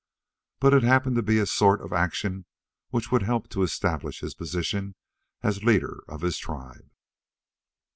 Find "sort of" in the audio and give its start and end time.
1.45-1.93